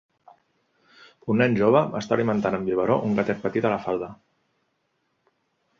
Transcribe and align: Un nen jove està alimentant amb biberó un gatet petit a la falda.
Un 1.33 1.39
nen 1.41 1.57
jove 1.59 1.83
està 2.01 2.17
alimentant 2.17 2.59
amb 2.59 2.67
biberó 2.73 2.97
un 3.11 3.15
gatet 3.21 3.45
petit 3.47 3.67
a 3.71 3.75
la 3.77 3.79
falda. 3.87 4.13